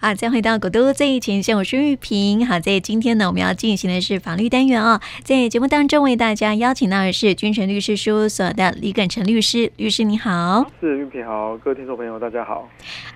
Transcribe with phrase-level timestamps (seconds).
[0.00, 2.46] 啊，再回到古都最前线，我是玉萍。
[2.46, 5.00] 好，在今天呢，我们要进行的是法律单元哦。
[5.24, 9.72] 在节目当中，为大家邀请到的是君臣律师事务所的李耿成律师。
[9.76, 12.68] 律师你好，是玉萍好，各位听众朋友大家好。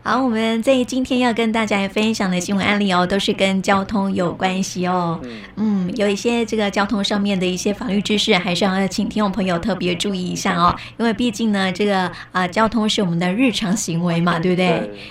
[0.02, 5.20] 好，我们在今天要跟大家分享的新闻案例哦，都是跟交通有关系哦。
[5.22, 10.74] 嗯，嗯，有一些这个交通上面的一些法律知识，还是要请听众朋友特别注意一下哦。
[10.98, 12.00] 因为毕竟呢，这个
[12.32, 14.68] 啊、呃，交通是我们的日常行为嘛，对不对？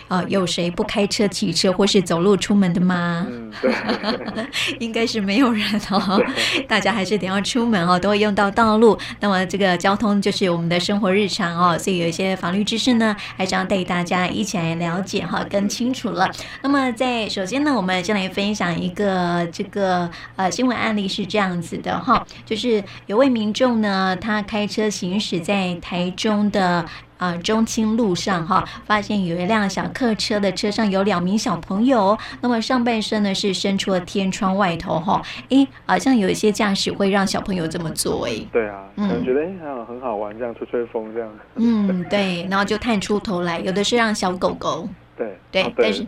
[0.10, 1.61] 啊、呃，有谁不开车、骑车？
[1.70, 3.28] 或是走路出门的吗？
[3.30, 4.46] 嗯，对，
[4.80, 6.22] 应该是没有人哦。
[6.68, 8.98] 大家还是得要出门哦，都会用到道路。
[9.20, 16.30] 那么这个交通就是我们的生活日常哦，所以有一些法律知识呢，还是要带大家一起来了解哈，更清楚了。
[16.62, 26.86] 那么在首先呢，我们先来分享一个这个呃新闻案例是这样子的哈，就是有位民众呢，他开车行驶在台中的。
[27.22, 38.48] 啊，中清路上哈，发现有一辆小客车的车上有两名小朋友，那么上半身呢是伸出了天窗外头哈，诶，好像有一些驾驶会让小朋友这么做诶。
[38.52, 41.30] 对啊，可能觉得诶，很很好玩，这样吹吹风这样。
[41.58, 44.90] 嗯，对，然后就探出头来，有的是让小狗狗。
[45.52, 46.04] 对对，对，但是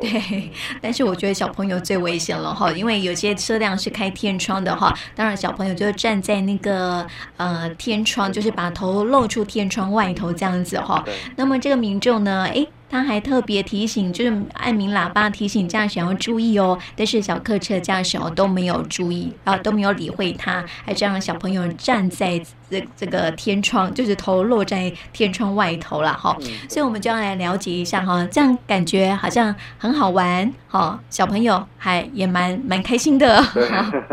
[0.00, 11.04] 对，但是我觉得小朋友最危险了哈，因为有些车辆是开天窗的哈，当然小朋友就站在那个呃天窗，就是把头露出天窗外头这样子哈。
[11.36, 12.68] 那么这个民众呢，诶。
[12.92, 16.78] 他还特别提醒，就是按鸣喇叭提醒驾驶要注意哦。
[16.94, 26.36] 但是小客车驾驶哦都没有注意啊，都没有理会他，还这样小朋友站在这这个天窗，就是头落在天窗外头了哈。
[26.68, 33.42] 所以我们就要来了解一下哈，这样感觉好像很好玩哈，小朋友还也蛮蛮开心的。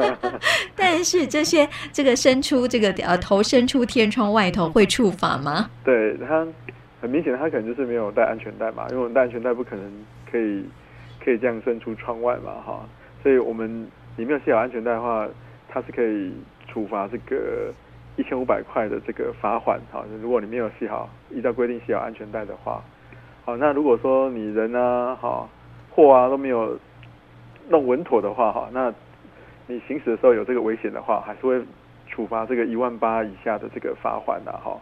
[0.73, 5.69] 但是这些这个伸出这个呃头伸出天窗外头会触法吗？
[5.83, 6.47] 对他。
[7.02, 10.66] 很明显的，他可能就是没有带安全带嘛，因为我们带安全带不可能可以
[11.23, 12.86] 可以这样伸出窗外嘛，哈，
[13.23, 15.28] 所以我们你没有系好安全带的话，
[15.69, 16.33] 它是可以
[16.67, 17.73] 处罚这个
[18.17, 22.84] 一千五百块的这个罚款，哈，如果你没有系好，依照规定系好安全带的话，
[23.45, 25.47] 好，那如果说你人啊，哈，
[25.90, 26.78] 货啊都没有
[27.69, 28.94] 弄稳妥的话，哈，那
[29.68, 31.62] 你行驶的时候有这个危险的话，还是会
[32.07, 34.78] 处罚这个一万八以下的这个罚款的，哈。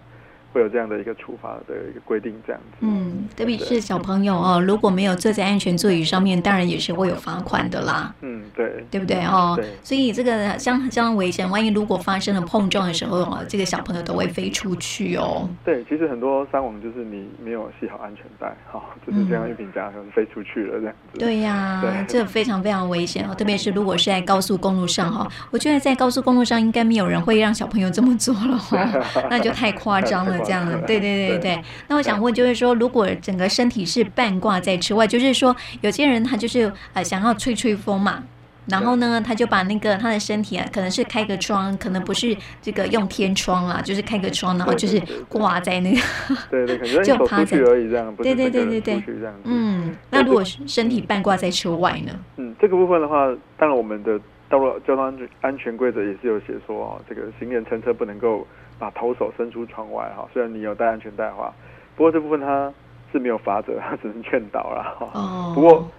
[0.54, 2.78] 会有这样的一个处罚的一个规定，这样子。
[2.82, 8.14] 嗯，特别是小朋友哦，如果没有坐在安全座椅上面，当然也是会有罚款的啦。
[8.22, 9.60] 嗯，对，对不对哦？
[9.84, 15.48] 所以这个相相当危险，万一如果发生了碰撞的时候哦，这个小朋友都会飞出去哦。
[15.66, 30.37] 对，其实很多伤亡就是你没有系好安全带，哈、哦， 就是这样一瓶夹可能飞出去了这样对呀、啊，这非常非常危险哦，特别是如果是在高速公路上哈，我觉得在高速公路上应该没有人会让小朋友这么做了哦， 那就太夸张了。
[30.40, 31.62] 这样的，对对对对。
[31.88, 38.24] 那我想问，就是说，如果整个身体是半挂在车外，就是说，有些人他就是呃想要吹吹风嘛，
[38.68, 46.02] 然后呢，他就把那个他的身体啊，可能是开个窗，可能不是这个用天窗啊，就是开个窗，然后就是挂在那个，
[46.50, 49.04] 对对，对，就趴在而已这样，对对对对对，
[49.44, 52.12] 嗯，那如果身体半挂在车外呢？
[52.38, 53.28] 嗯，这个部分的话，
[53.58, 54.20] 当然我们的
[54.50, 58.46] 道路交通安全安全规则也是有写说啊，这个行人乘车不能够。
[58.80, 61.54] 把头手伸出窗外哈，虽然你有戴安全带的话，
[61.96, 62.72] 不过这部分他
[63.12, 65.10] 是没有法则， 他只能劝导啦哈。
[65.14, 65.52] 哦。
[65.56, 65.90] 不过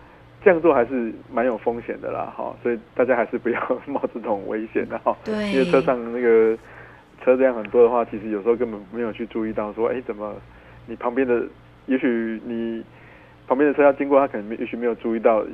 [0.43, 5.17] 这样做还是蛮有风险的啦哈，所以大家还是不要冒这种危险的哈。
[5.25, 5.53] 对。
[5.53, 6.57] 因为车上那个
[7.25, 10.35] 车这样很多的话，其实有时候根本没有去注意到说，哎，怎么
[10.87, 11.43] 你旁边的，
[11.87, 12.85] 也许你
[13.47, 15.45] 旁边的车要经过，他可能也许没有注意到。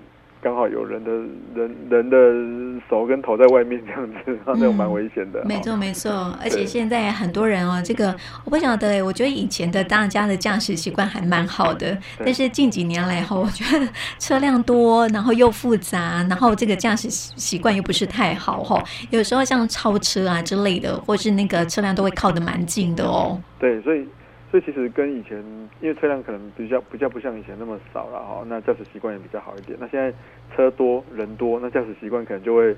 [0.45, 1.11] 刚好有人的
[1.55, 5.43] 人人的手跟头在外面这样子， 那种蛮危险的。
[5.47, 13.89] 没错没错，而且现在很多人哦，这个我不晓得哎，我觉得以前的大家的驾驶习惯还蛮好的，但是近几年来后，我觉得
[14.19, 18.85] 车辆多，然后又复杂，然后这个驾驶习惯又不是太好哈。
[19.09, 23.41] 有时候像超车啊之类的，或是那个车辆都会靠得蛮近的哦。
[23.59, 24.07] 对，所以。
[24.55, 25.37] 所以其实跟以前，
[25.81, 29.77] 因为车辆可能比较比较不像以前那么少了哈，那驾驶习惯也比较好一点。
[29.81, 30.15] 那现在
[30.55, 32.77] 车多人多，那驾驶习惯可能就会，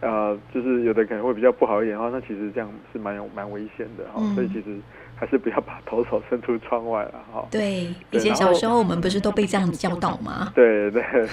[0.00, 2.10] 呃，就是有的可能会比较不好一点哈。
[2.12, 4.20] 那其实这样是蛮有蛮危险的哈。
[4.34, 4.76] 所以其实
[5.14, 7.46] 还是不要把头手伸出窗外了哈。
[7.48, 10.50] 对，以前小时候我们不是都被这样子教导吗？
[10.52, 11.28] 对 对对。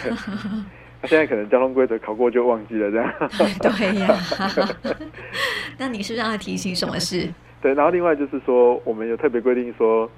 [1.02, 3.12] 那现在可能交通规则考过就忘记了这样。
[3.60, 4.16] 对呀。
[5.80, 7.28] 那你是让他提醒什么事？
[7.62, 10.10] 对，然后另外就是说，我们有特别规定说，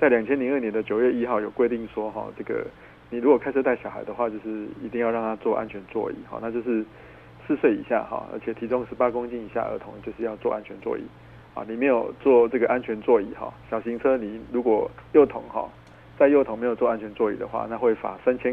[0.00, 2.66] 在两千零二年的九月一号有规定说，哈，这个
[3.10, 6.84] 你如果开车带小孩的话，就是一定要让他坐安全座椅，哈，那就是
[7.46, 11.02] 四岁以下，哈，而且体重十八公斤以下儿童就是要坐安全座椅，
[11.54, 15.68] 啊，你没有坐这个安全座椅，哈，小型车你如果幼童，哈，
[16.18, 18.52] 在幼童没有坐安全座椅的话，那会罚三千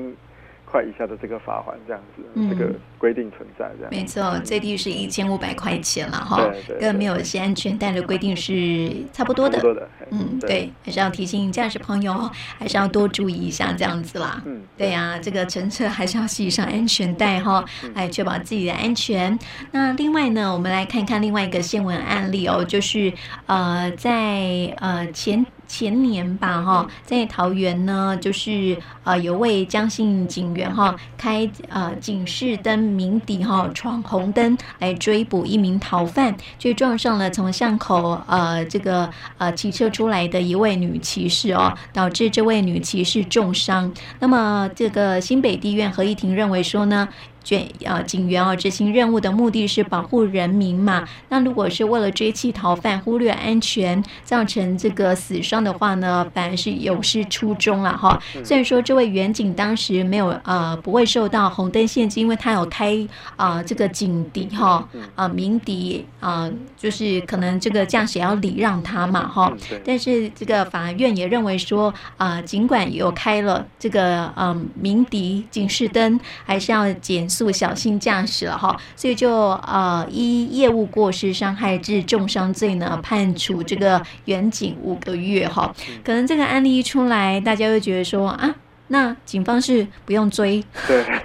[0.74, 3.92] 块以下的这个罚款，这样子，嗯、这个规定存在这样。
[3.92, 9.58] 没错，最低是一千五百块钱了哈，跟没有系安全带的规定是差不多的。
[9.58, 12.28] 差不多的，嗯，对，还是要提醒驾驶朋友，
[12.58, 14.42] 还是要多注意一下这样子啦。
[14.48, 19.38] 嗯，对呀、啊，这个乘车还是要系上安全带哈，来确保自己的安全。
[19.72, 23.14] 那另外呢，我们来看看另外一个新闻案例哦，就是
[23.46, 25.46] 呃，在呃前。
[25.68, 43.92] 前年吧，哈，在桃园呢，就是呃，有位江姓警员哈，开呃警示灯鸣笛哈，闯红灯来追捕一名逃犯，却撞上了从巷口呃这个呃骑车出来的一位女骑士哦，导致这位女骑士重伤。
[44.20, 47.08] 那么这个新北地院合议庭认为说呢。
[47.44, 51.06] 卷呃，警员啊，执行任务的目的是保护人民嘛。
[51.28, 58.18] 那如果是为了追缉逃犯，忽略安全，造成这个死伤的话呢，反而是有失初衷了哈。
[58.46, 62.96] 虽然说这位员警当时没有呃不会受到红灯限制，因为他有开
[63.36, 69.52] 啊、呃、这个警笛哈啊鸣笛啊，就是可能这个驾驶要礼让他嘛哈。
[69.84, 77.28] 但是这个法院也认为说啊、呃，尽管有开了这个嗯鸣笛警示灯，还是要减。
[77.34, 85.74] 速小心驾驶了哈，所以就呃依业务过失伤害致重伤罪呢，判处这个远景五个月哈。
[86.06, 88.56] 可能这个案例一出来，大家会觉得说啊，
[88.90, 90.64] 那警方是不用追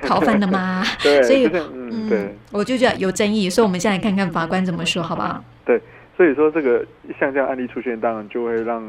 [0.01, 0.83] 逃犯的吗？
[1.03, 5.45] 对，所以嗯，对，我就觉得有争议，所以我们现在看看法官怎么说，好不好？
[5.67, 5.79] 对，
[6.17, 6.83] 所以说这个
[7.21, 8.83] 像这样案例出现，当然就会让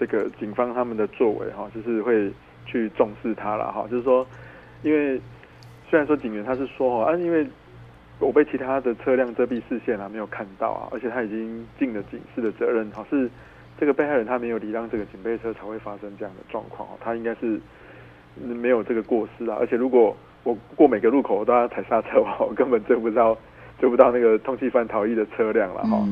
[0.00, 2.32] 这个警方他们的作为哈，就是会
[2.66, 4.26] 去重视他了哈，就是说
[4.82, 5.20] 因为。
[5.88, 7.46] 虽然说警员他是说哦啊，因为
[8.18, 13.28] 我被其他的车辆遮蔽视线啊，没有看到啊，而且他已经尽了警示的责任，好是
[13.78, 17.60] 这个被害人他没有礼让这个警备车才会发生这样的状况哦，他应该是
[18.36, 19.56] 没有这个过失啊。
[19.60, 23.36] 而且如果我过每个路口我都要踩刹车，我根本追不到
[23.78, 26.04] 追不到那个通缉犯逃逸的车辆了哈。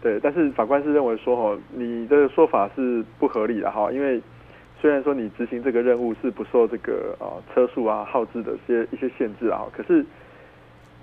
[0.00, 4.22] 对，但是法官是认为说哦，你的说法是不合理的哈，因为。
[4.80, 10.04] 虽然说你执行这个任务是不受这个啊车速啊号志的一些一些限制啊，可是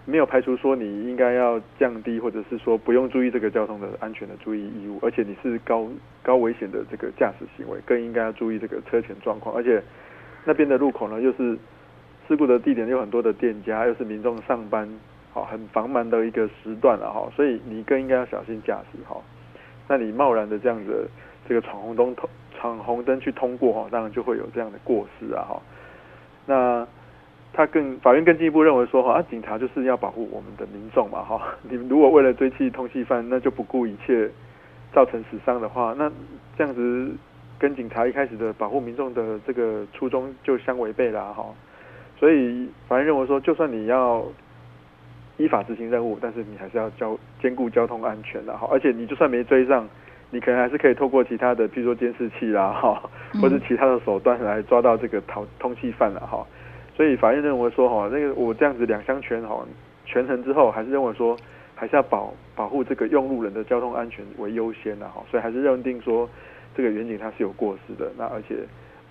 [0.06, 5.88] 没有排除说你应该要降低或者是说不用注意这个交通的安全的注意义务，而且你是高
[6.22, 9.56] 高危险的这个驾驶行为，更应该要注意这个车前状况。
[9.56, 9.83] 而且
[10.45, 11.57] 那边的路口呢，又是
[12.28, 14.88] 事故的地点，有很多的店家，又是民众上班
[15.33, 19.18] 好很繁忙的一个时段了哈，所以你更应该要小心驾驶哈。
[19.88, 21.07] 那你贸然的这样子
[21.47, 22.30] 这个闯红灯通。
[22.57, 25.62] 闯红灯去通过哈，当然就会有这样的过失啊哈。
[26.45, 26.88] 那
[27.53, 31.39] 他更法院更进一步认为说哈，啊警察就是要保护我们的民众嘛哈。
[31.69, 34.31] 你如果为了追缉通缉犯，那就不顾一切
[34.94, 36.09] 造成死伤的话，那
[36.57, 37.12] 这样子
[37.59, 41.45] 跟警察一开始的保护民众的这个初衷就相违背了哈。
[42.18, 44.25] 所以法院认为说，就算你要
[45.38, 48.68] 依法执行任务，但是你还是要交兼顾交通安全的哈。
[48.71, 49.88] 而且你就算没追上。
[50.36, 53.02] 你可能还是可以透过其他的，譬如说监视器啦，哈，
[53.42, 56.46] 或者其他的手段来抓到这个逃通缉犯了哈。
[56.94, 59.66] 所以法院认为说，哈，那个我这样子两相权哈
[60.06, 61.38] 权衡之后，还是认为说，
[61.74, 65.24] 还是要保保护这个用路人的交通安全为优先的哈。
[65.32, 66.30] 所以还是认定说，
[66.76, 68.58] 这个远景他是有过失的，那而且。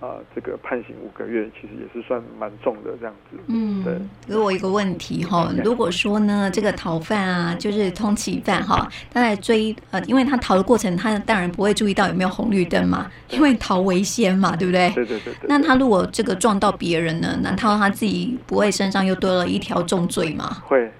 [0.01, 3.37] 啊，这个判刑五个月，其实也是算蛮重的这样子。
[3.47, 3.97] 嗯，对。
[4.27, 14.89] 给我一个问题哈，如果说呢，这个逃犯啊，就是通缉犯哈，他在追呃，因为他逃的过程，他当然不会注意到有没有红绿灯嘛，因为逃为先嘛，对不对？
[14.91, 15.47] 对对对，对。
[15.47, 20.61] 那他如果这个撞到别人呢，难道他自己不会身上又多了一条重罪吗？
[20.65, 20.91] 会，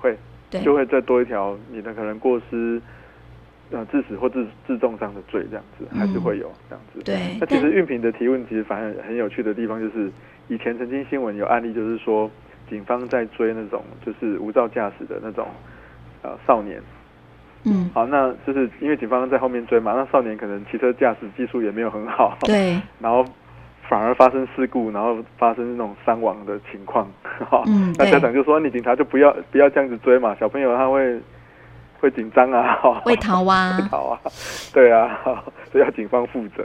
[0.00, 0.16] 会，
[0.48, 2.80] 对，就会再多一条你的可能过失。
[3.70, 7.02] 呃，致死或致致重伤的罪，这样子还是会有这样子。
[7.04, 7.36] 对。
[7.38, 10.10] 那其实运平的提问其实反而很有趣的地方，就是
[10.48, 12.30] 以前曾经新闻有案例，就是说
[12.70, 15.46] 警方在追那种就是无照驾驶的那种
[16.22, 16.80] 呃少年。
[17.64, 17.90] 嗯。
[17.92, 22.38] 好，那就是因为警方在后面追嘛，那少年可能骑车驾驶技术也没有很好。
[22.46, 22.80] 对。
[22.98, 23.22] 然后
[23.86, 27.06] 反而发生事故，然后发生那种伤亡的情况。
[27.22, 27.62] 哈。
[27.66, 27.94] 嗯。
[27.98, 31.20] 那家长就说：“你警察就不要不要这样子追嘛，小朋友他会。”
[32.00, 34.20] 会紧张啊， 会逃啊，会逃啊，
[34.72, 35.18] 对啊，
[35.72, 36.64] 所以要警方负责。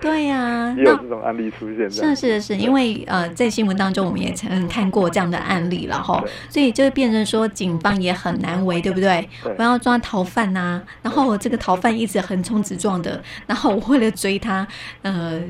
[0.00, 1.90] 对呀、啊， 也有这种案例出现。
[1.90, 9.26] 是是是，因为呃，在新闻当中我们也曾看过这样的案例了哈，所以就是变成说警方也很难为，对不对？
[9.42, 14.66] 对，我要抓逃犯呐、啊，然后我这个逃犯一直横冲直撞的，然后我为了追他，
[15.02, 15.40] 呃，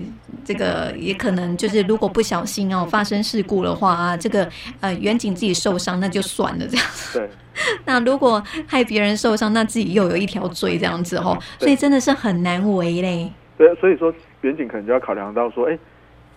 [0.44, 4.48] 这个也可能就是如果不小心哦发生事故的话啊，这个
[4.80, 6.86] 呃员警自己受伤那就算了这样。
[7.12, 7.28] 对。
[7.86, 13.32] 那如果害别人受伤，那自己又有一条罪这样子哦，所以真的是很难为嘞。
[13.56, 15.78] 对，所以说远景可能就要考量到说，哎，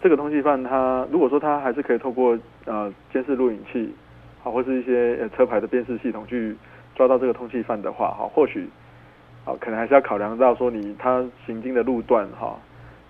[0.01, 3.93] 这个通缉犯他如果说他还是可以透过呃监视录影器，
[4.41, 6.55] 好或是一些呃车牌的辨识系统去
[6.95, 8.69] 抓到这个通缉犯的话，哈，或许
[9.45, 12.57] 啊可能还是要考量到说你他行经的路段哈，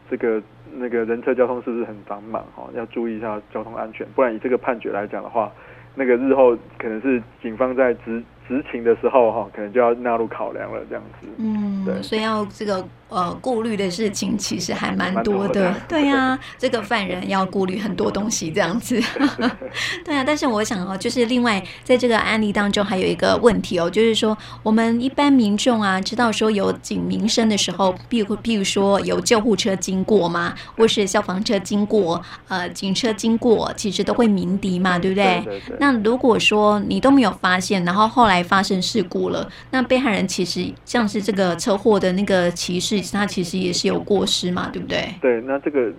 [0.09, 0.41] 这个
[0.73, 5.51] 那个人车交通是不是很繁忙哈，要注意一下交通安全，不然以这个判决来讲的话，
[6.00, 11.27] 那个日后可能是警方在执执勤的时候哈，可能就要纳入考量了这样子。
[11.38, 12.86] 嗯，对，所以要这个。
[13.12, 19.01] 呃，顾虑的事情其实还蛮多的，多的对呀、啊， 这个犯人要顾虑很多东西，这样子，
[20.06, 20.24] 对啊。
[20.24, 35.41] 但是我想哦，就是另外在这个案例当中还有一个问题哦，就是说我们一般民众啊，知道说有警鸣声的时候，譬如譬如说有救护车经过嘛，或是消防车经过，呃，警车经过，其实都会鸣笛嘛，对不对？
[35.44, 35.77] 对对对。
[35.79, 43.00] 那如果说你都没有发现，然后后来发生事故了，那被害人其实像是这个车祸的那个骑士。
[43.12, 45.03] 他其实也是有过失嘛，对不对？
[45.22, 45.91] 对，那这个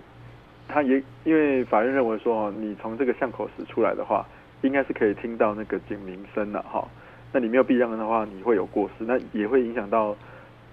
[0.68, 4.26] 他也因为法院认为说，你从这个巷口时出来的话，
[4.62, 6.86] 应该是可以听到那个警鸣声的哈。
[7.32, 10.16] 那你没有避让的话，你会有过失，那也会影响到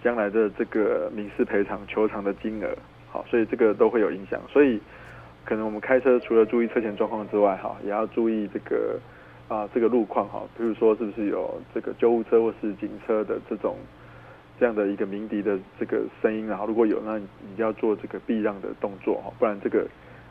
[0.04, 2.68] 将来的这个民事赔偿求偿的金额。
[3.10, 4.40] 好，所以这个都会有影响。
[4.52, 4.80] 所以
[5.46, 9.00] 可能我们开车除了注意车前状况之外，哈，也要注意这个
[9.48, 13.76] 啊这个路况哈，比如说是不是有这个救护车或是警车的这种。
[14.60, 19.88] 这样的一个鸣笛的这个声音，然后如果有，那你要做这个避让的动作哈，不然这个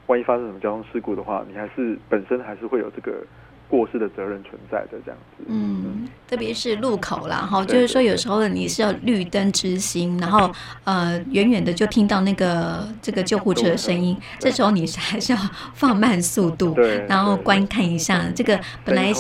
[0.09, 3.25] 万一发生什么交通事故的话，你还是本身还是会有这个。
[3.69, 10.51] 过失的责任存在的这样子，嗯，特别是路口啦，哈，就是说有时候你是要绿灯直行，然后
[10.85, 15.39] 呃，远远的就听到那个这个救护车的声音，这时候你是还是要
[15.75, 19.13] 放慢速度，对，然后观看一下这个本来，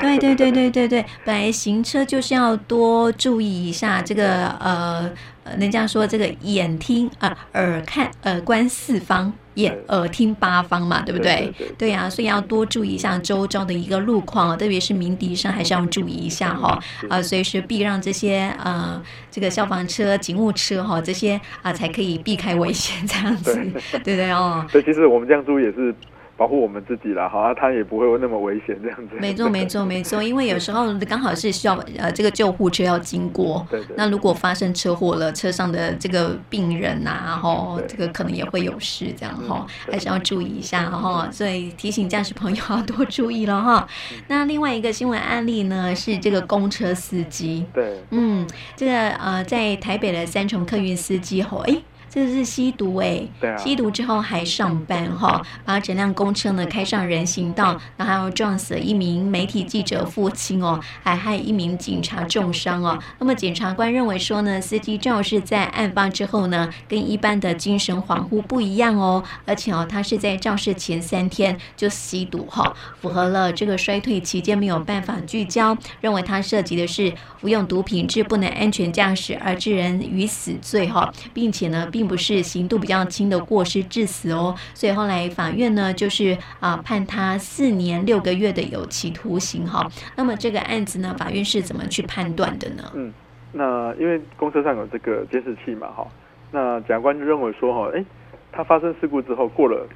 [0.00, 5.10] 对对对对对对，本来行车就是要多注意一下这个呃。
[5.44, 11.52] 呃，人家说这个眼听啊、呃，耳看，耳观四方，眼耳听八方嘛，对不对？
[11.78, 16.78] 对，呀、啊，所以要多注意一下周遭的一个路况，特别是鸣笛声，还是要注意一下哈。
[17.08, 23.54] 啊，随时避让这些呃，这个消防车、警务车哈，这些啊，才可以避开危险这样子，
[23.92, 24.66] 对 对，对哦。
[24.70, 25.94] 所以其实我们这样注意也是。
[26.36, 29.14] 保护我们自己了，好啊，他也不会那么危险这样子。
[29.20, 41.28] 没错，没错，没错，因为有时候刚好是需要呃这个救护车要经过，对对对，那如果发生车祸了，车上的这个病人呐、啊，然后这个可能也会有事，这样哈，还是要注意一下哈。
[41.30, 43.86] 所以提醒驾驶朋友要多注意了哈。
[44.26, 51.76] 那另外一个新闻案例呢，是这个公车司机，对，嗯，这个呃在台北的三重客运司机吼，哎。
[52.14, 53.26] 这是吸毒哎，
[53.58, 62.96] 吸毒之后还上班哈，把整辆公车呢开上人行道，然后撞死了一名媒体记者父亲哦，还害一名警察重伤哦。
[63.18, 82.03] 那么检察官认为说呢，司机肇事在案发之后呢，跟一般的精神恍惚不一样哦，而且哦，他是在肇事前三天就吸毒哈，符合了这个衰退期间没有办法聚焦，认为他涉及的是服用毒品致不能安全驾驶而致人于死罪哈，并且呢并。
[82.04, 89.90] 并不是刑度比较轻的过失致死哦，所以后来法院呢就是啊判他四年六个月的有期徒刑哈。
[90.14, 92.82] 那么这个案子呢，法院是怎么去判断的呢？
[92.92, 93.10] 嗯，
[93.52, 96.06] 那因为公车上有这个监视器嘛哈，
[96.52, 98.04] 那检察官就认为说哈，哎，
[98.52, 99.88] 他发生事故之后过了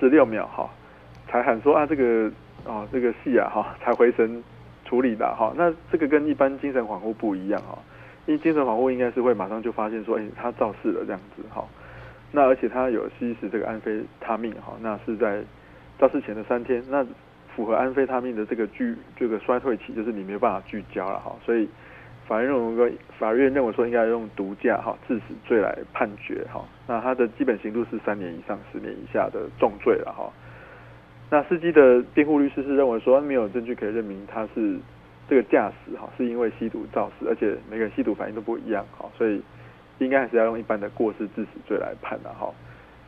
[0.00, 0.68] 十六秒哈，
[1.30, 2.28] 才喊说啊这个
[2.66, 4.42] 啊这个戏啊哈才回神
[4.84, 7.78] 处理的哈，那这个跟一般精神恍惚不一样哈。
[8.26, 11.64] 因精神恍惚应该是会马上就发现说，哎，他肇事了这样子哈。
[12.32, 15.42] 那而且他有吸食这个安非他命哈，那是在
[15.98, 17.06] 肇事前的三天，那
[17.54, 21.36] 符合安非他命的这个聚这个衰退期，就是你没有办法聚焦了哈。
[21.44, 21.68] 所以
[22.26, 26.64] 法院认为，法院认为说应该用毒驾哈致死罪来判决哈。
[26.88, 30.28] 那他的基本刑度是三年以上十年以下的重罪了哈。
[31.30, 34.76] 那司机的辩护律师是认为说没有证据可以证明他是。
[35.28, 39.42] 这个驾驶哈是因为吸毒肇事，而且每个人吸毒反应都不一样哈，所以
[39.98, 42.48] 应该还是要用一般的过失致死罪来判的哈。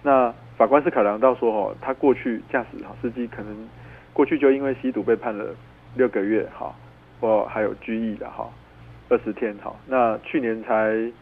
[0.03, 3.69] 那法官是考量到说哈，他过去驾驶哈司机可能
[4.13, 5.55] 过去就因为吸毒被判了
[5.95, 6.75] 六个月哈，
[7.21, 8.51] 或还有拘役的哈
[9.09, 9.73] 二十天哈。
[9.87, 11.13] 那去年才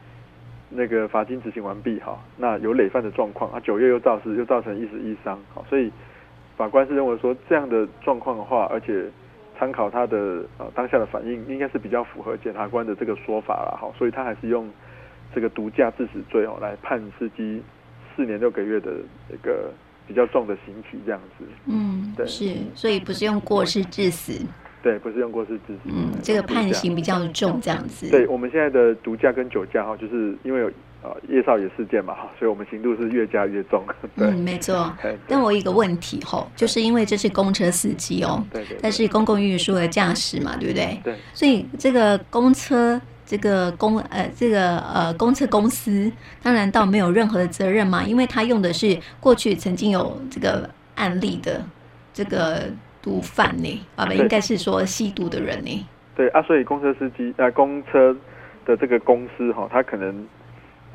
[0.70, 5.92] 那个罚金执行完毕哈，那有累犯的状况啊，九月又肇事又造成一死一伤哈，所以
[6.56, 9.04] 法官是认为说这样的状况的话，而且。
[9.58, 14.68] 参考他的呃当下的反应，应该是比较符合检察官的这个说法了哈，所以他还是用
[15.34, 17.62] 这个毒驾致死罪哦来判司机
[18.14, 18.92] 四年六个月的
[19.32, 19.70] 一个
[20.06, 21.44] 比较重的刑期这样子。
[21.66, 24.44] 嗯，对，是，所以不是用过失致死。
[24.82, 25.90] 对，不是用过失致死。
[25.92, 28.08] 嗯，这个判刑比较重，这样子。
[28.08, 30.70] 对，我们现在的毒驾跟酒驾哈，就是因为有
[31.02, 33.84] 呃叶少爷事件嘛，所以我们刑度是越加越重。
[34.16, 34.92] 对，嗯，没错。
[35.28, 41.00] 但我有一个问题吼，就是因为这是公车司机哦，对对，但是公共运输的驾驶嘛，对不对？
[41.04, 41.14] 对。
[41.32, 43.00] 所以这个公车。
[43.28, 46.08] 这个公呃，这个呃，公车公司，
[46.44, 51.60] 当然倒没有任何的责任嘛，因为他用的是过去曾经有这个案例的
[52.14, 52.70] 这个
[53.02, 55.86] 毒贩呢，啊不，应该是说吸毒的人呢。
[56.14, 58.16] 对啊，所以公车司机啊、呃，公车
[58.64, 60.24] 的这个公司哈，他可能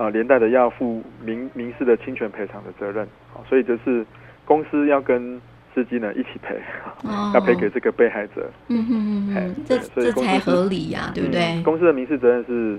[0.02, 3.08] 啊、呃、连带的要负民民事的侵权赔偿的责任，
[3.48, 4.06] 所以就是
[4.46, 5.40] 公司要跟。
[5.74, 6.60] 司机呢一起赔，
[7.04, 8.52] 哦、要赔给这个被害者。
[8.68, 11.64] 嗯嗯嗯，这这才合理呀、啊，对不对、嗯？
[11.64, 12.78] 公司的民事责任是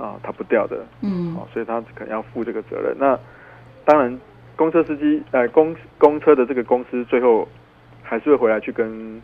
[0.00, 0.86] 啊，逃不掉的。
[1.00, 2.94] 嗯，好所以他可能要负这个责任。
[2.96, 3.18] 那
[3.84, 4.16] 当然，
[4.54, 7.48] 公车司机呃公公车的这个公司最后
[8.04, 9.20] 还是会回来去跟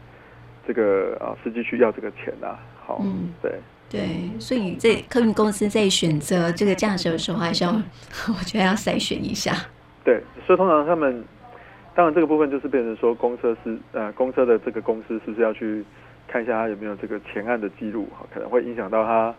[0.66, 2.58] 这个啊司机去要这个钱呐。
[2.84, 3.52] 好，嗯，对
[3.94, 7.70] 对，所以在客运公司在选择这个驾驶的时候，还是要
[8.28, 9.54] 我觉得要筛选一下。
[10.04, 11.24] 对，所以通常他们。
[11.96, 15.84] 当然，这个部分就是变成说，公车是呃，公车的这个公司是不是要去
[16.26, 19.32] 看一下他有没有这个前案的记录，可能会影响到他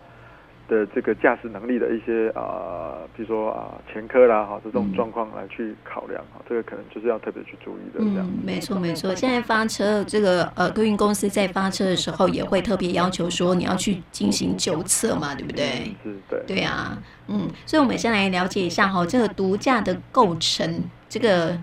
[0.68, 8.00] 的这个驾驶能力的一些啊、呃，比如说啊前科啦哈，这种状况来去考量哈，这个可能就是要特别去注意的。
[8.00, 9.14] 这样，嗯，没错没错。
[9.16, 15.96] 现在发车这个呃，客运公司在发车的时候也会特别要求说，你要去进行酒测嘛，对不对？
[16.04, 16.44] 是，对。
[16.48, 21.58] 对啊，嗯，所以我们先来了解一下哈，这个毒驾的构成这个。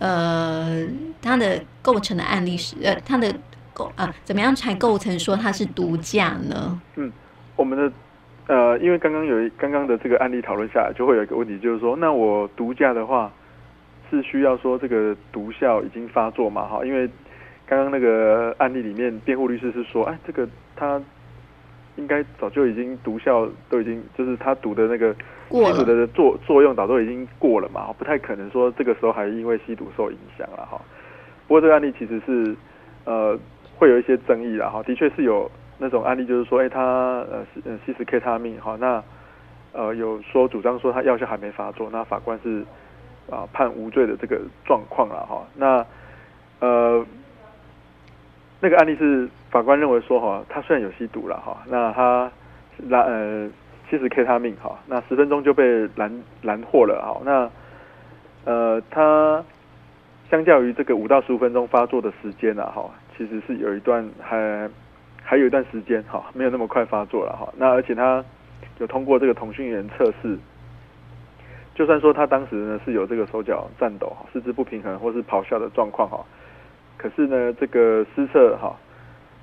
[0.00, 0.86] 呃，
[1.20, 3.34] 它的构成的案例是呃，它的
[3.74, 6.80] 构啊，怎么样才构成说它是毒驾呢？
[6.94, 7.10] 嗯，
[7.56, 7.92] 我们的
[8.48, 13.30] 呃，因为刚刚有刚刚的这个案例讨论下来，就会有一个问题，就是说，那我毒驾的话，
[14.10, 16.66] 是需要说这个毒效已经发作嘛？
[16.66, 17.08] 哈，因为
[17.66, 21.00] 刚刚那个案例里面，辩护律师是说，哎，这个他。
[21.96, 25.12] 应该早就已经毒效都已经，就是他毒的那个
[25.50, 30.80] 吸毒的作作用，早都已经过了嘛，不太可能说这个时候还因为吸毒受影响了哈。
[31.48, 32.54] 不过这个案例其实是
[33.04, 33.36] 呃
[33.76, 39.02] 会有一些争议了哈，的确是有那种案例，就是说，哎，他呃呃吸食 K 他命哈，那
[39.72, 42.64] 呃有说主张说他药效还没发作，那法官是
[43.30, 45.46] 啊、判无罪的这个状况了哈。
[45.54, 45.86] 那
[46.60, 47.06] 呃。
[48.60, 52.28] 那个案例是法官认为说哈，他虽然有吸毒了哈，那他
[52.88, 53.48] 拦呃
[53.88, 56.10] 吸食 K 他命哈，那十分钟就被拦
[56.42, 57.48] 拦获了哈，那
[58.52, 59.44] 呃他
[60.28, 64.68] 相较于这个五到十五分钟发作的时间啊哈，其实是有一段还
[65.28, 68.24] 还有一段时间哈，没有那么快发作了哈，那而且他
[68.78, 70.38] 有通过这个同讯员测试，
[71.74, 76.24] 就算说他当时呢是有这个手脚颤抖、四肢不平衡或是咆哮的状况哈。
[76.96, 78.74] 可是呢，这个施测哈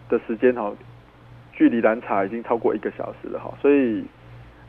[0.10, 0.74] 的时间哈，
[1.54, 4.04] 距离拦查已经超过一个小时了哈，所以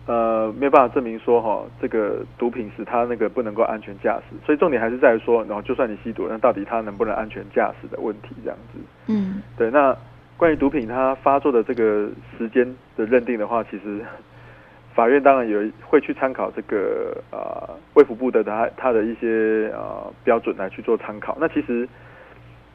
[0.05, 8.79] 呃没有办法证明说哈这个毒品使他那个不能够安全驾驶，所以重点还是在于说，然后就算你吸毒，那到底他能不能安全驾驶的问题这样子。
[9.07, 9.71] 嗯，对。
[9.71, 9.97] 那
[10.37, 14.01] 关于毒品它发作的这个时间的认定的话，其实
[14.95, 21.37] 法院当然有会去参考这个呃卫福部的它它的一些呃标准来去做参考。
[21.41, 21.89] 那其实。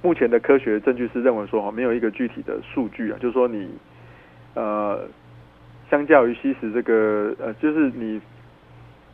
[0.03, 3.69] 目前的科学证据是认为说哈，没有一个具体的数据啊，就是说你
[4.55, 4.99] 呃，
[5.91, 8.19] 相较于吸食这个呃，就是你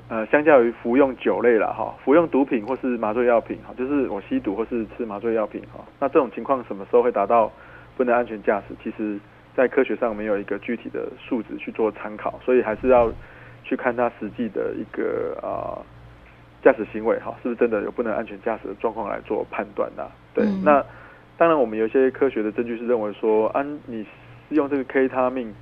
[0.07, 7.51] 呃，相较于服用酒类了哈，服用毒品或是麻醉药品哈，就是我吸毒或是吃麻醉药品哈，那这种情况什么时候会达到
[7.97, 8.75] 不能安全驾驶？
[8.81, 9.19] 其实，
[9.55, 13.11] 在科学上没有一个具体的数值去做参考，所以还是要
[13.63, 15.75] 去看它实际的一个啊。
[15.75, 15.85] 呃
[16.63, 20.03] 驾驶行为哈，是不是真的有不能安全驾驶的状况来做判断呢？
[20.33, 20.83] 对，嗯、那
[21.37, 24.05] 当然我们有一些科学的证据是认为说，安、啊、你
[24.49, 25.53] 用这个 K 他命，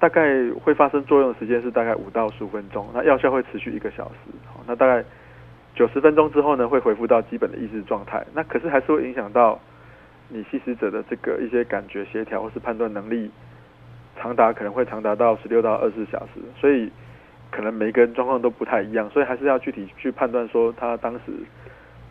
[0.00, 5.02] 大概会发生作用的时间是大概五到十五分钟，那药效会持续一个小时，好，那大概
[5.76, 9.58] 九十分钟之后呢，会恢复到基本的意识状态，那可是还是会影响到
[10.28, 13.30] 你吸食者的这个一些感觉协调或是判断能力，
[14.16, 16.90] 长达可能会长达到十六到二十四小时，所以。
[17.50, 21.20] 可能每个人状况都不太一样，所以还是要具体去判断说他当时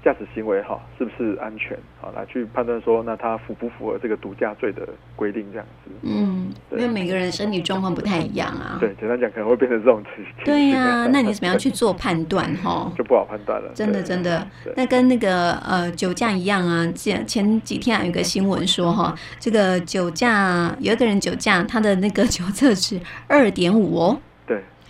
[0.03, 5.91] 驾驶行为哈是不是安全啊，来去判断说那他符不符合这个毒驾罪的规定这样子。
[6.01, 8.77] 嗯，因为每个人身体状况不太一样啊。
[8.79, 10.33] 对，简单讲可能会变成这种情形。
[10.43, 12.91] 对呀、 啊，那你怎么样去做判断哈？
[12.97, 13.71] 就不好判断了。
[13.73, 16.85] 真的真的，那跟那个呃酒驾一样啊。
[16.93, 24.19] 前前几天还有一个新闻说哈，这个酒驾有一个人酒驾，他的那个酒测是二点五哦。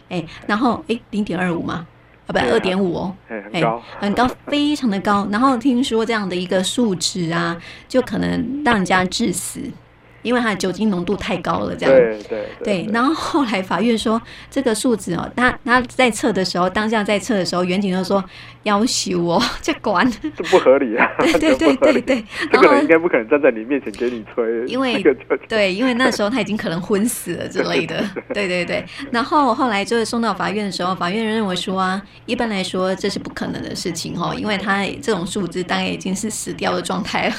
[0.09, 1.87] 哎，然后哎，零点二五嘛，啊
[2.31, 5.27] 不，二点五哦，哎，很高，很高，非常的高。
[5.31, 9.59] 然后听说这样的一个数值啊，就可能让人家致死。
[10.23, 11.93] 因为它的酒精浓度太高了，这样。
[11.93, 12.91] 对对对，对。
[12.91, 18.23] 然后后来法院说这个数值哦，他他在测的时候，当下在测的时候，远景就说
[18.63, 21.07] 要求哦， 这管这不合理啊！
[21.19, 25.03] 对对对对对，这个人应该不可能站在你面前给你吹，因为
[25.47, 28.03] 对，因为那时候他已经可能昏死了之类的。
[28.33, 28.83] 对对对。
[29.11, 37.33] 然后后来就是送到法院的时候，法院认为说啊，一般来说这是不可能的事情哦，因为他这种数值大概已经是死掉的状态了，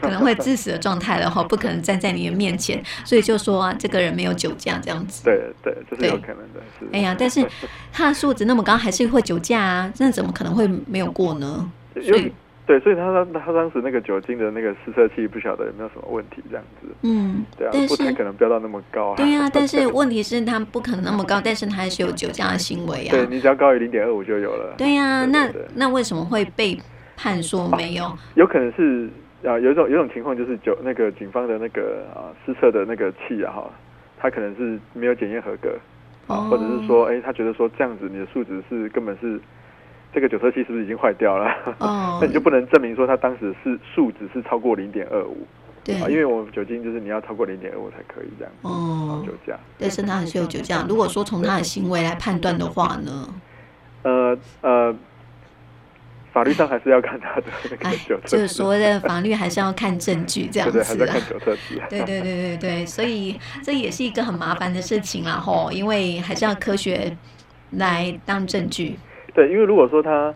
[0.00, 5.22] 可能会致死的状态了哈，不可能站在你的面前，所以就说啊，这个人没有酒驾这样子。
[5.24, 6.60] 对对，这是有可能的。
[6.92, 7.46] 哎呀，但是
[7.92, 9.92] 他的素质那么高，还是会酒驾啊？
[9.98, 11.70] 那怎么可能会没有过呢？
[12.02, 12.32] 所以
[12.66, 16.88] 对，所以他当他当时那个酒精的那个试测器不晓得有没有什么问题这样子。
[17.02, 19.16] 嗯，对啊，不太可能飙到那么高啊。
[19.16, 23.12] 对啊，但是问题是他不可能那么高，但是他还是有酒驾的行为啊。
[23.12, 24.74] 对，你只要高于零点二五就有了。
[24.76, 26.76] 对呀，那那为什么会被
[27.16, 28.18] 判说没有？
[28.34, 29.08] 有可能是。
[29.46, 33.70] 啊，有一种有一种情况就是酒那个警方的那个啊试测的那个器啊哈，
[34.18, 35.76] 他可能是没有检验合格
[36.26, 39.40] 啊，或者是说，哎、欸，他觉得说这样子你的数值是根本是
[40.12, 41.50] 这个酒测器是不是已经坏掉了？
[41.78, 45.46] 哦，那你就不能证明说他当时是数值是超过零点二五，
[45.84, 50.84] 对啊，因为我们酒精就是你要超过零点二五才可以这样哦，酒驾，但是他还是有酒驾。
[50.88, 53.28] 如果说从他的行为来判断的话呢？
[54.02, 54.96] 呃呃。
[56.36, 60.84] 法律上还是要看他的那个酒测，就是所谓的法律还是要看证据这样子啊。
[60.86, 61.80] 对对，还看酒测器。
[61.88, 67.16] 对对对对对，所以这也是一个很麻烦的事情啦吼，因为还是要科学
[67.70, 68.98] 来当证据。
[69.32, 70.34] 对，因为如果说他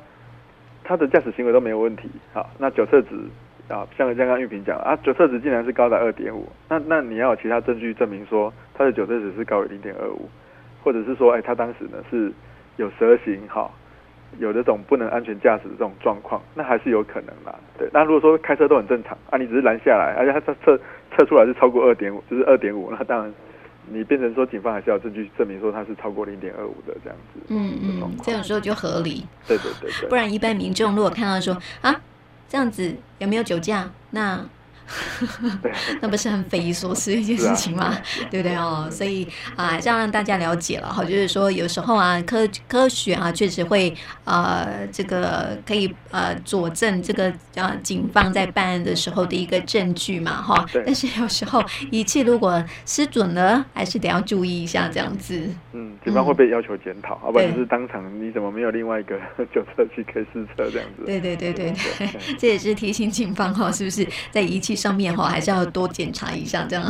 [0.82, 3.08] 他的驾驶行为都没有问题，好，那酒测值
[3.68, 10.30] 啊，像刚刚玉萍讲啊，酒测值竟然是高达二点五，那那你要有其他证据证明说他的酒测值是高于零点二五，
[10.82, 12.32] 或者是说，哎，他当时呢是
[12.76, 13.76] 有蛇形，好。
[14.38, 17.58] 有这种不能安全驾驶的这种状况，那还是有可能啦。
[17.78, 20.80] 对，那如果说开车都很正常啊，你只是拦下来，而且他测测
[21.16, 23.34] 测出来是超过二点五，就是二点五，那当然
[23.88, 27.40] 你变成说警方还是要证据证明说他是超过零点二五的这样子。
[27.48, 29.26] 嗯嗯，这样说就合理。
[29.46, 30.08] 对对对对。
[30.10, 32.00] 不然一般民众如果看到说啊
[32.48, 34.40] 这样子有没有酒驾，那。
[36.00, 37.85] 那不是很匪夷所思的一件事情吗？
[37.87, 38.88] 啊、对不对哦？
[38.90, 39.26] 所以
[39.57, 50.64] 啊，这样让大家了解了哈，就是说有时候啊，科科学啊，确实会呃，这个可以呃佐证这个呃警方在办案的时候的一个证据嘛哈。
[50.85, 55.48] 但是有时候仪器如果失准了，还是得要注意一下这样子。
[55.72, 59.18] 嗯，警方会被要求检讨，要、嗯、不然就是当场你怎么没有另外一个
[59.55, 61.05] 酒测器可以试测这样子？
[61.07, 66.84] 对对对对对，这也是提醒警方哈，是不是在仪器上面哈， 还是要多检查一下，这样。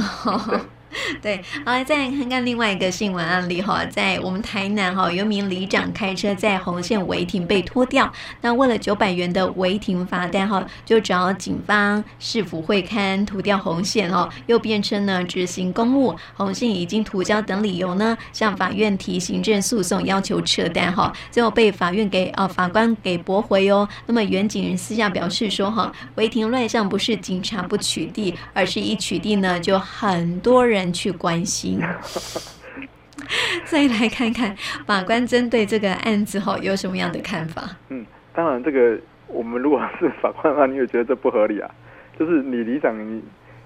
[1.23, 23.89] 对，好，再看看另外一个新闻案例哈，在我们台南哈，有名里长开车在红线违停被拖掉，那为了九百元的违停罚单哈，就找警方市府会刊涂掉红线哈，又辩称呢执行公务，红线已经涂胶等理由呢，向法院提行政诉讼要求撤单哈，最后被法院给啊法官给驳回哦。
[24.07, 30.80] 那么原警人私下表示说哈，违停乱象不是警察不取缔，而是一取缔呢就很多人。
[30.93, 31.81] 去关心，
[33.67, 37.63] 再来看看法官针对这个案子后有什么样的看法？
[37.89, 41.71] 嗯，当然，这个我们如果是法官的话，你也觉得这不合理啊。
[42.19, 43.23] 就是你里长，你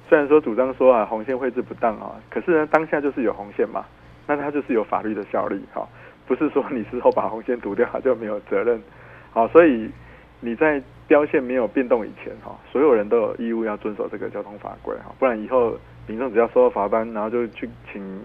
[0.09, 3.85] 虽然说主张说啊红线绘制不当啊，可是呢当下就是有红线嘛，
[4.27, 5.88] 那它就是有法律的效力哈，
[6.27, 8.81] 不是说你事后把红线涂掉就没有责任。
[9.33, 9.90] 好，所以
[10.40, 15.79] 你在标线没有变动以前哈，所有人都有义务要遵守这个交通法规哈，不然以后。
[16.07, 18.21] 民众只要收到罚单，然后就去请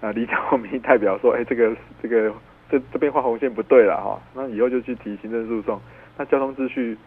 [0.00, 2.32] 啊里长或民意代表说：“哎，这个这个
[2.70, 5.80] 这这边画红线不对了哈。”那以后就去提行政诉讼，
[6.16, 6.98] 那交通秩序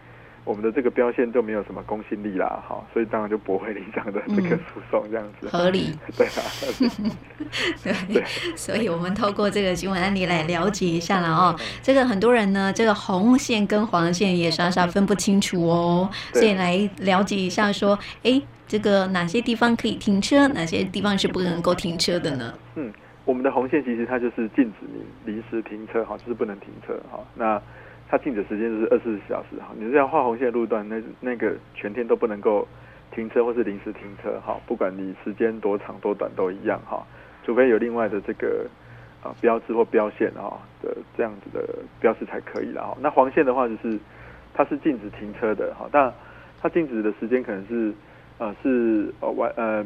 [0.44, 5.48] 我们的这个标线就没有什么公信力啦哈，所以当然就驳回里长的这个诉讼这样子。
[5.48, 5.94] 合理。
[6.16, 6.42] 对啊。
[7.84, 8.24] 对， 对，
[8.56, 11.54] 所以我们透过这个新闻案例来了解一下了哦。
[11.82, 18.40] 这个很多人呢，这个红线跟黄线也傻傻分不清楚哦，所以来了解一下说，哎。
[18.70, 22.54] 这个哪些地方可以停车，哪些地方是不能够停车的呢？
[22.76, 22.92] 嗯，
[23.24, 27.18] 我们的红线其实它就是禁止你临时停车哈，就是不能停车哈。
[27.34, 27.60] 那
[28.08, 29.74] 它禁止时间就是二十四小时哈。
[29.76, 32.64] 你这样画红线路段，那那个全天都不能够
[33.12, 34.56] 停车或是临时停车哈。
[34.68, 37.04] 不管你时间多长多短都一样哈，
[37.44, 38.68] 除非有另外的这个
[39.20, 42.96] 啊标志或标线哈的这样子的标识才可以了哈。
[43.00, 43.98] 那黄线的话就是
[44.54, 46.14] 它是禁止停车的哈，但
[46.62, 47.92] 它禁止的时间可能是。
[48.40, 49.84] 呃，是呃晚呃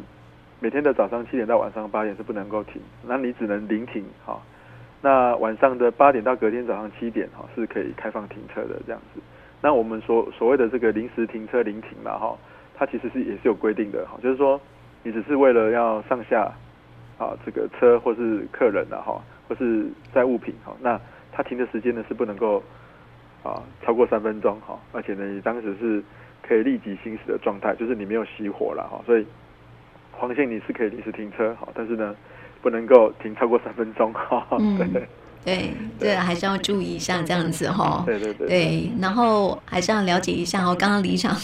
[0.61, 4.41] 每天的早上七点到晚上八点是不能够停，那你只能临停哈。
[5.03, 9.21] 那晚上的八点到隔天早上七点哈是可以开放停车的这样子。
[9.61, 12.39] 那我们所所谓的这个临时停车临停嘛哈，
[12.77, 14.61] 它其实是也是有规定的哈，就是说
[15.03, 16.49] 你只是为了要上下
[17.19, 21.01] 啊这个车或是客人啊哈，或是载物品哈，那
[21.33, 22.63] 它停的时间呢是不能够
[23.43, 26.01] 啊超过三分钟哈，而且呢你当时是
[26.47, 29.27] 可以立即行驶的状态，就是你没有熄火了哈，所以
[30.13, 32.15] 黄线你是可以临时停车哈，但是呢
[32.61, 34.47] 不能够停超过三分钟哈。
[34.59, 34.89] 嗯，对
[35.45, 38.03] 对，这还是要注意一下这样子哈。
[38.07, 38.47] 对对对。
[38.47, 41.35] 对，然后还是要了解一下哦，刚刚离场。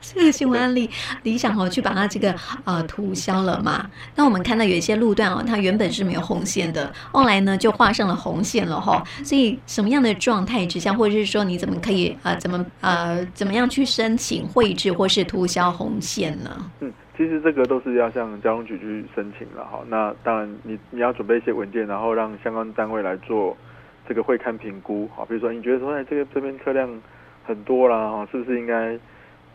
[0.00, 0.88] 这个新闻案例，
[1.24, 2.34] 理想哦，去把它这个
[2.64, 3.90] 呃涂消了嘛？
[4.14, 9.02] 那我们看到有一些路段哦，它原本是没有红线的，后来呢就画上了红线了哈。
[9.24, 16.70] 所以什么样的状态之下，或者是说你怎么可以呃怎么呃怎么样去申请绘制或是涂消红线呢？
[16.80, 19.80] 嗯，其实这个都是要向交通局去申请了哈。
[19.88, 23.56] 那当然你你要准备一些文件，然后让相关单位来做
[24.08, 25.24] 这个会勘评估哈。
[25.28, 26.88] 比如说你觉得说哎这个这边车辆
[27.44, 28.96] 很多啦哈，是不是应该？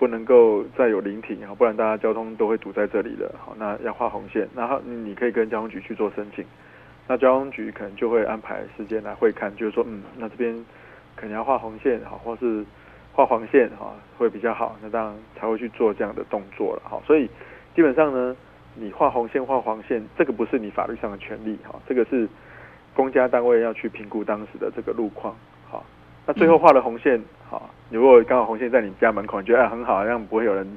[0.04, 3.34] 不能够再有临停，不然大家交通都会堵在这里了。
[3.40, 6.44] 好，那要画红线，然后你可以跟交通局去做申请，
[7.08, 10.54] 那交通局可能就会安排时间来会看，就是说，嗯，那这边
[11.16, 12.66] 可能要画红线，好，或是
[13.14, 14.76] 画黄线，哈，会比较好。
[14.82, 17.02] 那当然才会去做这样的动作了，好。
[17.08, 17.30] 所以
[17.74, 18.36] 基本上呢，
[18.76, 22.28] 你画红线、画黄线，这个不是你法律上的权利，哈，这个是
[22.94, 25.34] 公家单位要去评估当时的这个路况，
[25.72, 25.86] 好。
[26.26, 27.70] 那最后画了红线，好。
[27.90, 30.68] 如果刚好红线在你家门口，你觉得很好，好像不会有人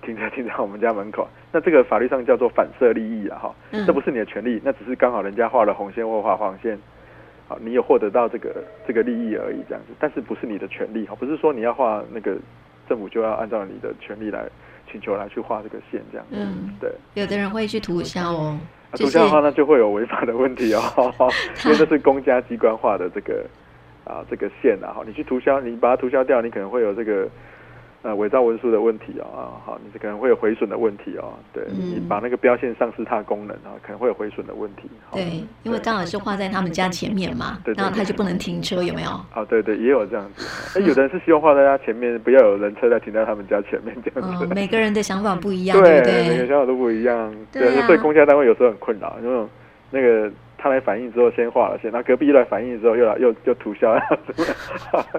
[0.00, 3.54] 停车停在我们家门口， 那这个法律上叫做反射利益啊，哈，
[3.86, 6.78] 这不是你的权利，那只是刚好人家画了红线或画黄线，
[7.46, 12.38] 好，你有获得到这个这个利益而已，这样子，但是不是你的权利，哈，不是说你要画那个
[12.88, 14.48] 政府就要按照你的权利来
[14.90, 18.58] 请求来去画这个线，这样，嗯，对，有的人会去涂销哦，
[18.92, 20.82] 涂销的话那就会有违法的问题哦，
[21.66, 23.44] 因为这是公家机关画的这个。
[24.04, 27.28] 啊，这个线啊，好，你去涂销，你把它涂销掉，你可能会有这个
[28.02, 34.90] 呃伪造文书的问题啊，啊，好，你可能会有毁损的问题哦，对，嗯、你把那个标线丧失它的功能啊，可能会有毁损的问题。
[35.12, 39.10] 对，对因为刚好是画在他们家前面嘛，对，然后他就不能停车，有没有？
[39.32, 40.80] 啊，对对，也有这样子。
[40.80, 44.44] 哎，有的人是希望画在他前面，不要有人车在停在他们家前面这样子。
[44.46, 47.32] 嗯、每个人的想法不一样，对，对对每个想法都不一样。
[47.52, 49.46] 对，对啊、所以公家单位有时候很困扰，因为
[49.90, 50.28] 那个。
[50.62, 53.98] 他来反映之后，先画了线， 那隔壁又来反映之后，又来又又涂销，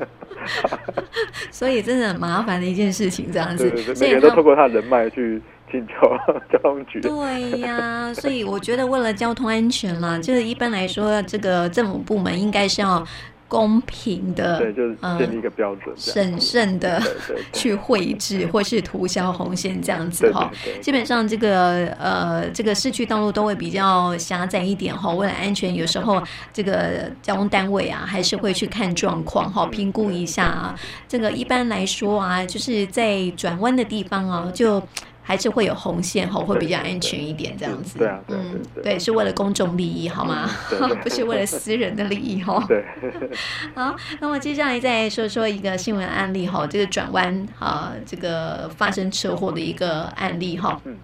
[1.51, 3.69] 所以真的很麻烦的一件事情，这样子。
[3.69, 5.93] 对对对，每个人都透过他的人脉去请求
[6.49, 7.01] 交通局。
[7.01, 13.05] 对呀、啊，所以我觉得为了交通安全啦，就是一般来说，这个政府部门应该是要。
[13.53, 16.99] 公平的，对，就是建立一个标准，审慎的
[17.53, 20.51] 去绘制 或是涂销红线这样子哈。
[20.81, 25.13] 基本上这个呃这个市区道路都会比较狭窄一点哈。
[25.13, 26.19] 为了安全，有时候
[26.51, 30.75] 这个交通单位啊还是会去看状况哈，评估一下啊。
[31.07, 34.81] 这个一般来说啊，就是在转弯的地方啊就。
[35.23, 37.97] 还是会有红线吼，会比较安全一点，这样子。
[37.97, 40.49] 对啊，嗯，对，是为了公众利益，好吗？
[41.01, 42.61] 不是为了私人的利益， 吼。
[42.67, 42.83] 对。
[43.73, 50.79] 好，那么接下来再说说一个新闻案例，哈，这个转弯啊，这个发生车祸的一个案例，哈。
[50.85, 50.97] 嗯。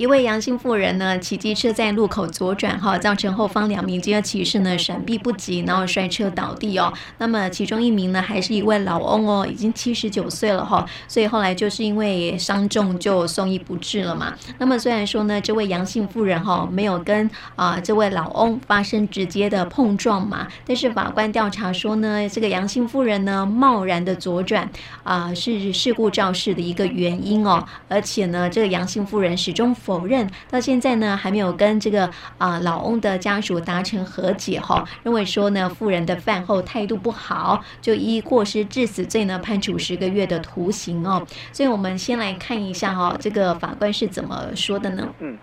[0.00, 6.90] 一位杨姓妇人呢，骑机车在路口左转哈，造成后方两名机车骑士呢闪避不及，然后摔车倒地哦。
[7.18, 14.32] 那么其中一名呢，还是一位老翁哦，已经七十九岁了哈，所以后来就是因为伤重就送医不治了嘛。
[14.56, 24.66] 那么虽然说呢，这位杨姓妇人哈没有跟啊这位老翁发生直接的碰撞嘛，但是法官调查说呢，这个杨姓妇人呢贸然的左转
[25.02, 29.76] 啊是事故肇事的一个原因哦，而且呢这个杨姓妇人始终。
[29.89, 32.04] 否认到现在呢，还没有跟这个
[32.38, 41.26] 啊、呃、老翁的家属达成和解哈，认为说呢，富人的饭后态度不好，就依过失致死罪呢判处十个月的徒刑哦。
[41.52, 45.08] 所以我们先来看一下哈，这个法官是怎么说的呢？
[45.20, 45.38] 嗯，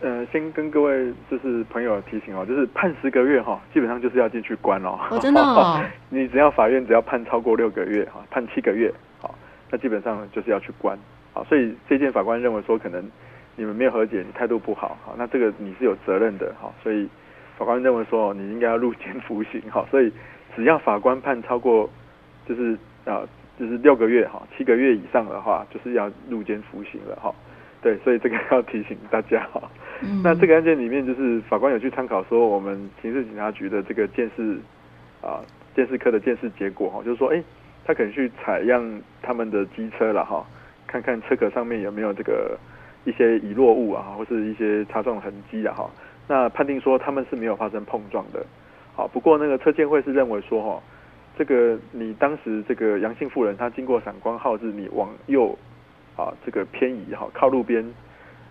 [0.00, 4.98] 呃，先跟各位就是朋友提醒哦，就是判十个月哈，基本上就是要进去关哦。
[5.10, 5.82] 哦，真的哦。
[6.10, 9.34] 你只要法院只要判超过六个月哈，判七个月好，
[9.70, 10.98] 那基本上就是要去关
[11.32, 13.02] 好，所以这件法官认为说可能。
[13.60, 17.06] 你们没有和解，你态度不好，好，那这个你是有责任的，好，所以
[17.58, 20.10] 法官认为说你应该要入监服刑，好，所以
[20.56, 21.86] 只要法官判超过，
[22.48, 23.20] 就是啊，
[23.58, 27.34] 就是六个月，哈，七个月以上的话，就是要入监服刑了，哈，
[27.82, 29.60] 对，所以这个要提醒大家，哈。
[30.24, 34.56] 那这个案件里面，就是法官有去参考说我们刑事警察局的这个鉴识
[35.20, 35.44] 啊，
[35.76, 37.44] 鉴识科的鉴识结果，哈，就是说，哎，
[37.84, 38.82] 他可能去采样
[39.20, 40.46] 他们的机车了，哈，
[40.86, 42.58] 看看车壳上面有没有这个。
[43.04, 45.90] 一些遗落物啊，或是一些擦撞痕迹啊，哈，
[46.28, 48.44] 那判定说他们是没有发生碰撞的，
[48.94, 50.82] 好，不过那个车鉴会是认为说，哈，
[51.38, 55.56] 这个你当时这个杨姓妇人她经过闪光号志，你往右
[56.16, 57.82] 啊这个偏移哈，靠路边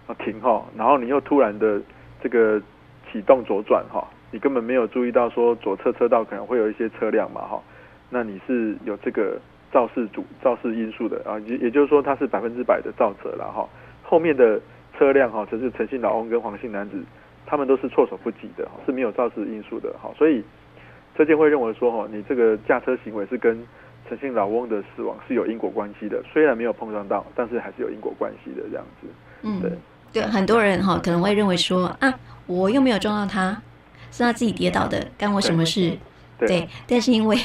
[0.07, 1.79] 啊停哈，然后你又突然的
[2.21, 2.61] 这个
[3.11, 7.61] 启动左转哈，你根本没有注意到说左侧车道可能会有一些车辆嘛哈，
[8.09, 9.39] 那你是有这个
[9.71, 13.69] 肇事主肇事因素的啊，也也就是说他是百分之百的肇责了哈，
[14.09, 14.59] 后面的
[14.97, 16.95] 车辆哈，就是陈姓老翁跟黄姓男子，
[17.45, 20.43] 他们都是措手不及的，是没有肇事因素的哈，所以
[21.15, 23.63] 车监会认为说哈，你这个驾车行为是跟
[24.07, 29.07] 陈姓老翁的死亡是有因果关系的，虽然没有碰撞到，但是还是有因果关系的这样子。
[29.43, 29.71] 嗯，对
[30.11, 32.11] 对，很多人哈可能会认为说啊，
[32.47, 33.51] 我又没有撞到他，
[34.11, 35.95] 是他自己跌倒的，干我什么事？
[36.47, 37.37] 对，但是因为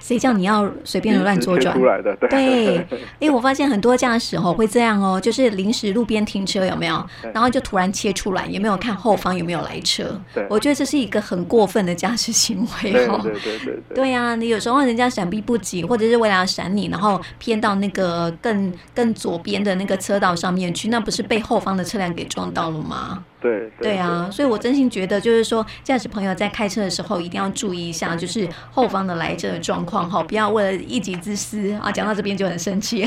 [0.00, 2.14] 谁叫你要随便的乱左转出来的？
[2.28, 2.78] 对，
[3.20, 7.04] 哎，我发现很多驾驶哦会这样哦，就是临时路边停车有没有？
[7.32, 10.20] 然后就突然切出来，也没有看后方有没有来车。
[10.34, 13.20] 对，我觉得这是一个很过分的驾驶行为哦。
[13.22, 13.94] 对对对对。
[13.94, 23.24] 对呀，你有时候人家闪避不及，或者是为了要闪你，然后偏到那个更更左边的那个车道上面去，那不是被后方的车辆给撞到了吗？
[23.44, 33.04] 对对，对啊，所以我真心觉得，就是说，驾驶朋友在开车的时候一定要注意一下，就是后方的来车的状况哈，不要为了一己之私啊，讲到这边就很生气，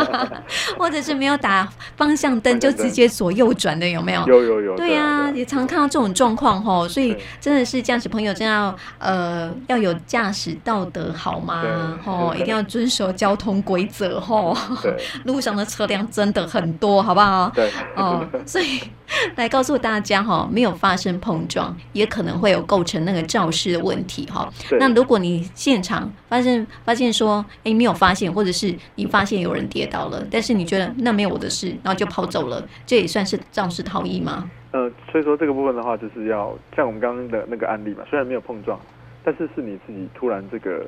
[0.78, 4.26] 或者是没有打方向灯就直接左右转的，有没有？
[4.26, 4.76] 有有有。
[4.76, 11.98] 对啊，也常看到这种状况哈，所以真的是驾驶朋友真要呃要有驾驶道德好吗？
[12.06, 14.56] 哦，一定要遵守交通规则哈。
[15.24, 17.50] 路上的车辆真的很多，好不好？
[17.54, 17.70] 对。
[17.96, 18.80] 哦，所以
[19.36, 19.76] 来告诉。
[19.76, 24.50] 大家哈，没有发生碰撞，也可能会有构成那个肇事的问题哈。
[24.80, 34.50] 那如果你现场发现发现说，哎，没有发现，或者是你发现有人跌倒了，但是你觉得那没有我的事，然后就跑走了，这也算是肇事逃逸吗？
[34.72, 38.80] 呃，所以说这个部分的话，就是要像我们刚刚的那个案例嘛，虽然没有碰撞，
[39.22, 40.86] 但是是你自己突然这个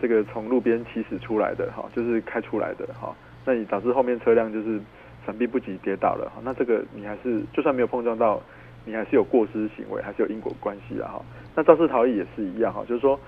[0.00, 3.12] 这个从路边起驶出来的哈，就是开出来的哈，
[3.44, 4.78] 那你导致后面车辆就是。
[5.26, 8.40] 闪避不及跌倒了哈，那这个你还是就算没有碰撞到，
[8.86, 11.20] 你还是有过失行为，还是有因果关系的哈。
[11.54, 13.18] 那肇事逃逸也是一样哈，就是说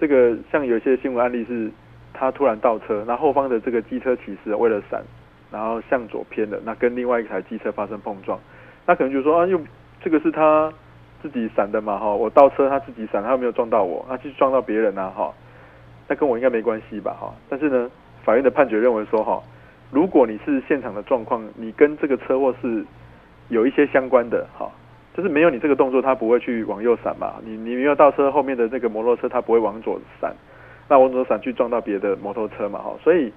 [0.00, 1.70] 这个像有些新闻案例是，
[2.12, 5.00] 他突然倒车，那后方的这个机车骑士为了闪，
[5.52, 8.38] 然后向左偏了，那跟另外一台机车发生碰撞，
[8.84, 9.60] 那可能就是说啊，又
[10.02, 10.72] 这个是他
[11.22, 15.32] 自己闪的嘛哈，我倒车他自己闪，他又没有撞到我，那去撞到别人呐哈，
[16.08, 17.32] 那跟我应该没关系吧哈。
[17.48, 17.90] 但是呢，
[18.24, 19.40] 法院的判决认为说哈。
[19.90, 22.84] 如果你是现场的状况，你跟这个车祸是
[23.48, 24.68] 有一些相关的，哈，
[25.14, 27.34] 就是没有你这个动作，他不会去往右闪嘛。
[27.44, 30.34] 你你没有倒车，后面的那个摩托车他不会往左闪，
[30.88, 32.96] 那往左闪去撞到别的摩托车嘛，哈。
[33.04, 33.32] 所以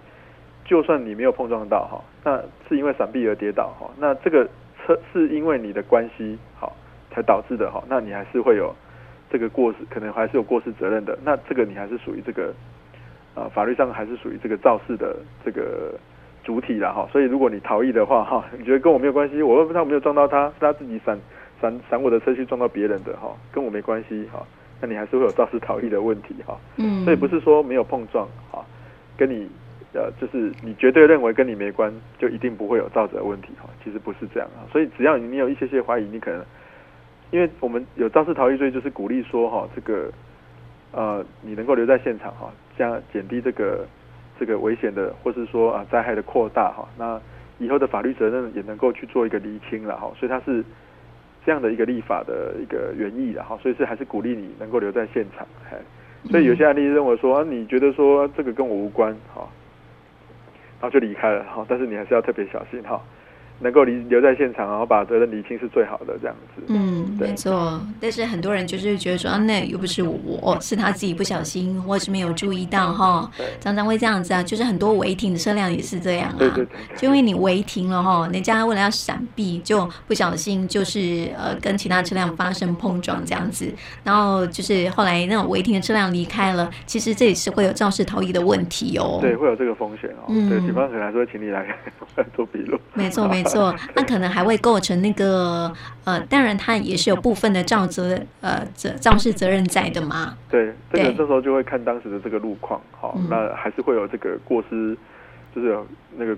[0.65, 4.49] 就算你没有碰撞到，哈，那是因为闪避而跌倒，哈，那这个
[4.83, 6.75] 车是因为你的关系，好
[7.11, 8.75] 才导致的，哈，那你还是会有
[9.29, 11.15] 这个过失，可能还是有过失责任的。
[11.23, 12.51] 那这个你还是属于这个，
[13.35, 15.93] 呃，法律上还是属于这个肇事的这个。
[16.49, 21.15] 主体了哈，所以如果你逃逸的话哈，你觉得跟我没有关系，我问他没有撞到他，是他自己闪
[21.61, 24.43] 闪闪我的车去撞到别人的哈，跟我没关系哈，
[24.81, 26.57] 那你还是会有肇事逃逸的问题哈。
[26.77, 28.65] 嗯，所以不是说没有碰撞哈，
[29.15, 29.47] 跟你
[29.93, 34.65] 呃就是你绝对认为跟你没关，就一定不会有肇事的问题哈，其实不是这样啊。
[34.71, 36.43] 所以只要你有一些些怀疑，你可能
[37.29, 40.09] 因为我们有肇事逃逸罪，就是鼓励说哈，这个
[40.93, 43.85] 呃你能够留在现场哈，这样减低这个。
[44.39, 47.19] 这个危险的，或是说啊灾害的扩大哈，那
[47.57, 50.63] 以后的法律责任也能够去做一个厘清了哈，所以它是
[51.45, 55.45] 这样的一个立法的一个原意了哈，所以是还是鼓励你能够留在现场，
[56.31, 59.47] 所以有些案例认为说啊，你觉得说这个跟我无关哈，
[60.79, 63.01] 然后就离开了哈，但是你还是要特别小心哈。
[63.59, 66.63] 能够留留在现场，然后把责任理清是最好的，这样子。
[66.67, 67.81] 嗯，没错。
[67.99, 73.29] 但是很多人就是觉得说，啊，那又不是我，是他自己不小心，或是没有注意到哈。
[73.59, 76.35] 常常会这样子啊，就是很多违停的车辆也是这样啊。
[76.37, 76.77] 对对对。
[76.95, 83.71] 就因为你违停了哈，人家为了要闪避，就不小心就是呃跟其他车辆发生碰撞这样子，
[84.03, 89.17] 然后就是后来那种违停的车辆离开了，其实这也是会有肇事逃逸的问题哦。
[89.21, 90.25] 对，会有这个风险哦。
[90.29, 90.49] 嗯。
[90.49, 91.65] 对，警方可能还是会请你来
[92.35, 92.79] 做笔录。
[92.93, 93.48] 没错，没错。
[93.49, 95.71] 错， 那可能还会构成那个
[96.05, 100.37] 呃，当然他也是有部分的肇责呃责肇事责任在的嘛。
[100.49, 104.95] 对，这个这时候就会看当时的这个路况，好，那还是会有这个过失，
[105.55, 105.85] 就是有
[106.17, 106.37] 那个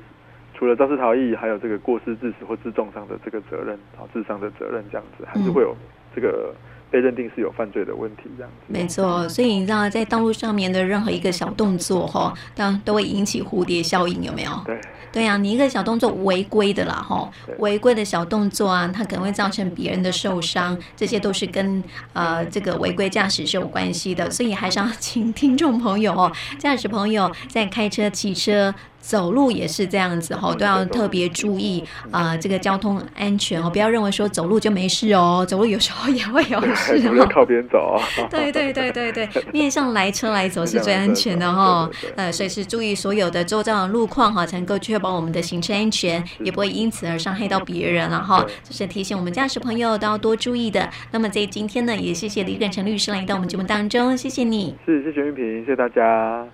[0.57, 5.75] 除了肇事逃逸，还有这个过失致死或致重伤的这个责任，好，致伤的责任这样子，还是会有
[6.15, 6.53] 这个。
[6.91, 8.57] 被认定是有犯罪的问题，这样子。
[8.67, 14.51] 没错，所以你知道，在道路上面的任何一个小动作，哈，当然都会引起蝴蝶效应，有没有？
[14.65, 14.79] 对。
[15.13, 17.29] 对啊，你一个小动作违规的啦，哈，
[17.59, 21.83] 违规的小动作啊，它可能会造成别人的受伤，这些都是跟
[22.13, 24.31] 呃这个违规驾驶是有关系的。
[24.31, 28.73] 所以还是要请听众朋友哦，驾驶朋友在开车、骑车。
[29.01, 37.09] 走路也是这样子哈，都要特别注意啊、呃，这个交通安全哦，不要认为说走路就没事哦，走路有时候也会有事哦。
[37.11, 37.99] 不要靠边走。
[38.29, 41.89] 对对对对对， 面向来车来走是最安全的哈。
[42.15, 48.45] 呃，随时注意所有的周遭的路况哈，才能够确保我们的行车安全，也不会因此而伤害到别人了哈。
[48.63, 50.87] 这是提醒我们驾驶朋友都要多注意的。
[51.11, 54.75] 那么在今天呢，也谢谢李耿成律师来到我们节目当中，谢谢你。
[54.85, 56.51] 是，谢谢玉萍，谢谢大家。